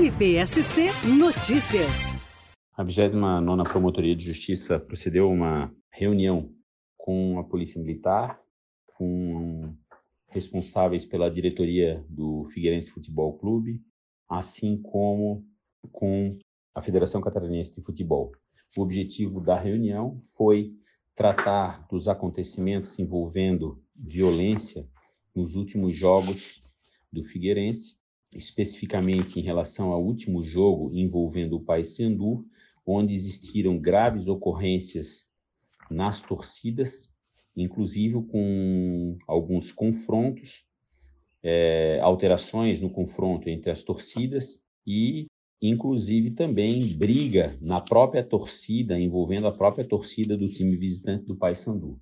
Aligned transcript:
MPSC 0.00 0.86
Notícias. 1.06 2.16
A 2.72 2.82
29 2.82 3.64
Promotoria 3.64 4.16
de 4.16 4.24
Justiça 4.24 4.80
procedeu 4.80 5.30
uma 5.30 5.70
reunião 5.92 6.54
com 6.96 7.38
a 7.38 7.44
Polícia 7.44 7.78
Militar, 7.78 8.40
com 8.96 9.76
responsáveis 10.28 11.04
pela 11.04 11.30
diretoria 11.30 12.02
do 12.08 12.46
Figueirense 12.46 12.90
Futebol 12.90 13.36
Clube, 13.36 13.78
assim 14.26 14.80
como 14.80 15.44
com 15.92 16.38
a 16.74 16.80
Federação 16.80 17.20
Catarinense 17.20 17.74
de 17.74 17.82
Futebol. 17.82 18.32
O 18.78 18.80
objetivo 18.80 19.38
da 19.38 19.60
reunião 19.60 20.22
foi 20.30 20.72
tratar 21.14 21.86
dos 21.88 22.08
acontecimentos 22.08 22.98
envolvendo 22.98 23.84
violência 23.94 24.88
nos 25.36 25.56
últimos 25.56 25.94
jogos 25.94 26.62
do 27.12 27.22
Figueirense, 27.22 27.99
especificamente 28.34 29.38
em 29.38 29.42
relação 29.42 29.92
ao 29.92 30.02
último 30.02 30.42
jogo 30.44 30.90
envolvendo 30.94 31.56
o 31.56 31.60
Paysandu, 31.60 32.44
onde 32.86 33.14
existiram 33.14 33.78
graves 33.78 34.26
ocorrências 34.26 35.28
nas 35.90 36.22
torcidas, 36.22 37.10
inclusive 37.56 38.22
com 38.26 39.18
alguns 39.26 39.72
confrontos, 39.72 40.64
é, 41.42 41.98
alterações 42.00 42.80
no 42.80 42.90
confronto 42.90 43.48
entre 43.48 43.70
as 43.70 43.82
torcidas 43.82 44.62
e, 44.86 45.26
inclusive, 45.60 46.30
também 46.30 46.86
briga 46.96 47.56
na 47.60 47.80
própria 47.80 48.22
torcida, 48.22 48.98
envolvendo 48.98 49.46
a 49.46 49.52
própria 49.52 49.84
torcida 49.84 50.36
do 50.36 50.48
time 50.48 50.76
visitante 50.76 51.26
do 51.26 51.36
Paysandu. 51.36 52.00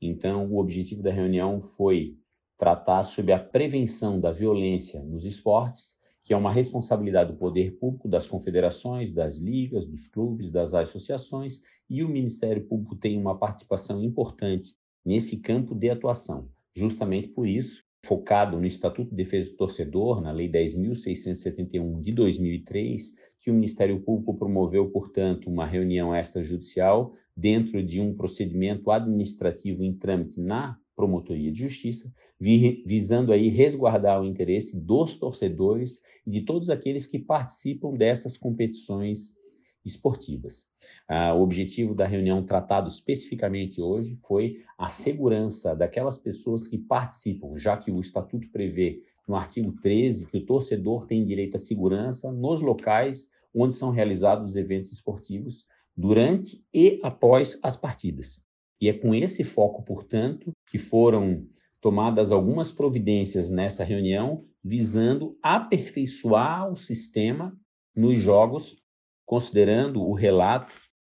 Então, 0.00 0.46
o 0.50 0.58
objetivo 0.58 1.02
da 1.02 1.12
reunião 1.12 1.60
foi 1.60 2.16
tratar 2.58 3.04
sobre 3.04 3.32
a 3.32 3.38
prevenção 3.38 4.20
da 4.20 4.32
violência 4.32 5.00
nos 5.02 5.24
esportes, 5.24 5.96
que 6.24 6.34
é 6.34 6.36
uma 6.36 6.52
responsabilidade 6.52 7.32
do 7.32 7.38
poder 7.38 7.78
público, 7.78 8.08
das 8.08 8.26
confederações, 8.26 9.12
das 9.12 9.38
ligas, 9.38 9.86
dos 9.86 10.08
clubes, 10.08 10.50
das 10.50 10.74
associações, 10.74 11.62
e 11.88 12.02
o 12.02 12.08
Ministério 12.08 12.66
Público 12.66 12.96
tem 12.96 13.16
uma 13.16 13.38
participação 13.38 14.02
importante 14.02 14.74
nesse 15.02 15.38
campo 15.38 15.74
de 15.74 15.88
atuação. 15.88 16.50
Justamente 16.76 17.28
por 17.28 17.46
isso, 17.46 17.82
focado 18.04 18.58
no 18.58 18.66
Estatuto 18.66 19.10
de 19.10 19.16
Defesa 19.16 19.50
do 19.50 19.56
Torcedor, 19.56 20.20
na 20.20 20.32
Lei 20.32 20.50
10.671 20.50 22.02
de 22.02 22.12
2003, 22.12 23.14
que 23.40 23.50
o 23.50 23.54
Ministério 23.54 24.00
Público 24.00 24.34
promoveu, 24.34 24.90
portanto, 24.90 25.48
uma 25.48 25.64
reunião 25.64 26.14
extrajudicial 26.14 27.14
dentro 27.36 27.82
de 27.82 28.00
um 28.00 28.14
procedimento 28.14 28.90
administrativo 28.90 29.82
em 29.82 29.94
trâmite 29.94 30.40
na 30.40 30.76
Promotoria 30.98 31.52
de 31.52 31.60
Justiça, 31.60 32.12
visando 32.40 33.32
aí 33.32 33.46
resguardar 33.48 34.20
o 34.20 34.24
interesse 34.24 34.76
dos 34.76 35.14
torcedores 35.14 36.02
e 36.26 36.30
de 36.32 36.40
todos 36.40 36.70
aqueles 36.70 37.06
que 37.06 37.20
participam 37.20 37.94
dessas 37.94 38.36
competições 38.36 39.36
esportivas. 39.84 40.66
Ah, 41.08 41.32
o 41.34 41.42
objetivo 41.42 41.94
da 41.94 42.04
reunião 42.04 42.44
tratado 42.44 42.88
especificamente 42.88 43.80
hoje 43.80 44.18
foi 44.26 44.64
a 44.76 44.88
segurança 44.88 45.72
daquelas 45.72 46.18
pessoas 46.18 46.66
que 46.66 46.76
participam, 46.76 47.56
já 47.56 47.76
que 47.76 47.92
o 47.92 48.00
Estatuto 48.00 48.50
prevê 48.50 49.00
no 49.28 49.36
artigo 49.36 49.72
13 49.80 50.26
que 50.26 50.38
o 50.38 50.44
torcedor 50.44 51.06
tem 51.06 51.24
direito 51.24 51.54
à 51.54 51.60
segurança 51.60 52.32
nos 52.32 52.60
locais 52.60 53.30
onde 53.54 53.76
são 53.76 53.92
realizados 53.92 54.50
os 54.50 54.56
eventos 54.56 54.90
esportivos 54.90 55.64
durante 55.96 56.60
e 56.74 56.98
após 57.04 57.56
as 57.62 57.76
partidas. 57.76 58.47
E 58.80 58.88
é 58.88 58.92
com 58.92 59.14
esse 59.14 59.44
foco, 59.44 59.82
portanto, 59.82 60.52
que 60.68 60.78
foram 60.78 61.46
tomadas 61.80 62.30
algumas 62.32 62.70
providências 62.70 63.50
nessa 63.50 63.84
reunião, 63.84 64.44
visando 64.62 65.36
aperfeiçoar 65.42 66.70
o 66.70 66.76
sistema 66.76 67.56
nos 67.94 68.18
jogos, 68.18 68.76
considerando 69.24 70.02
o 70.02 70.12
relato 70.12 70.72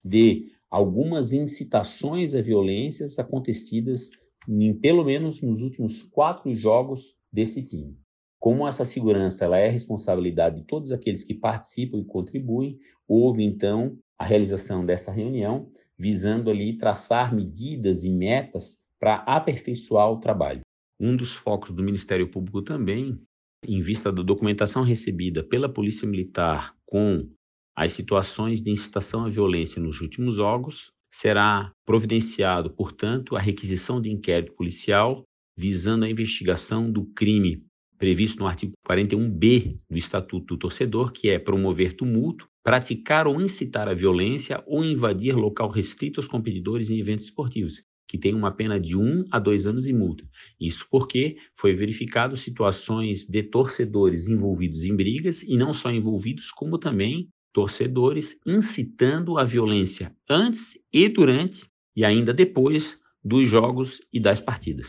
de 0.04 0.52
algumas 0.70 1.32
incitações 1.32 2.34
a 2.34 2.40
violências 2.40 3.18
acontecidas 3.18 4.10
em 4.48 4.74
pelo 4.74 5.04
menos 5.04 5.42
nos 5.42 5.62
últimos 5.62 6.02
quatro 6.02 6.54
jogos 6.54 7.16
desse 7.32 7.62
time. 7.62 7.98
Como 8.38 8.66
essa 8.66 8.84
segurança 8.84 9.44
ela 9.44 9.58
é 9.58 9.68
responsabilidade 9.68 10.56
de 10.56 10.64
todos 10.64 10.92
aqueles 10.92 11.24
que 11.24 11.34
participam 11.34 11.98
e 11.98 12.04
contribuem, 12.04 12.78
houve 13.06 13.42
então 13.42 13.98
a 14.16 14.24
realização 14.24 14.86
dessa 14.86 15.10
reunião 15.10 15.70
visando 15.98 16.50
ali 16.50 16.76
traçar 16.76 17.34
medidas 17.34 18.04
e 18.04 18.10
metas 18.10 18.78
para 19.00 19.16
aperfeiçoar 19.26 20.10
o 20.10 20.20
trabalho. 20.20 20.60
Um 21.00 21.16
dos 21.16 21.32
focos 21.32 21.70
do 21.70 21.82
Ministério 21.82 22.28
Público 22.28 22.62
também, 22.62 23.20
em 23.64 23.80
vista 23.80 24.12
da 24.12 24.22
documentação 24.22 24.82
recebida 24.82 25.42
pela 25.42 25.68
Polícia 25.68 26.06
Militar 26.06 26.74
com 26.86 27.28
as 27.76 27.92
situações 27.92 28.60
de 28.60 28.70
incitação 28.70 29.24
à 29.24 29.28
violência 29.28 29.80
nos 29.80 30.00
últimos 30.00 30.34
jogos, 30.34 30.90
será 31.10 31.72
providenciado, 31.86 32.70
portanto, 32.70 33.36
a 33.36 33.40
requisição 33.40 34.00
de 34.00 34.10
inquérito 34.10 34.52
policial 34.54 35.22
visando 35.56 36.04
a 36.04 36.10
investigação 36.10 36.90
do 36.90 37.04
crime 37.06 37.64
previsto 37.98 38.38
no 38.38 38.46
artigo 38.46 38.74
41b 38.88 39.78
do 39.90 39.98
Estatuto 39.98 40.54
do 40.54 40.58
Torcedor, 40.58 41.10
que 41.10 41.28
é 41.28 41.38
promover 41.38 41.94
tumulto, 41.94 42.48
praticar 42.68 43.26
ou 43.26 43.40
incitar 43.40 43.88
a 43.88 43.94
violência 43.94 44.62
ou 44.66 44.84
invadir 44.84 45.34
local 45.34 45.70
restrito 45.70 46.20
aos 46.20 46.28
competidores 46.28 46.90
em 46.90 47.00
eventos 47.00 47.24
esportivos, 47.24 47.82
que 48.06 48.18
tem 48.18 48.34
uma 48.34 48.50
pena 48.50 48.78
de 48.78 48.94
um 48.94 49.24
a 49.30 49.38
dois 49.38 49.66
anos 49.66 49.88
e 49.88 49.92
multa. 49.94 50.28
Isso 50.60 50.86
porque 50.90 51.38
foi 51.56 51.74
verificado 51.74 52.36
situações 52.36 53.24
de 53.24 53.42
torcedores 53.42 54.28
envolvidos 54.28 54.84
em 54.84 54.94
brigas 54.94 55.42
e 55.42 55.56
não 55.56 55.72
só 55.72 55.90
envolvidos, 55.90 56.50
como 56.50 56.76
também 56.76 57.30
torcedores 57.54 58.38
incitando 58.46 59.38
a 59.38 59.44
violência 59.44 60.14
antes 60.28 60.78
e 60.92 61.08
durante 61.08 61.64
e 61.96 62.04
ainda 62.04 62.34
depois 62.34 63.00
dos 63.24 63.48
jogos 63.48 64.02
e 64.12 64.20
das 64.20 64.40
partidas. 64.40 64.88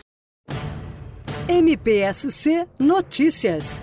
MPSC 1.48 2.68
Notícias. 2.78 3.82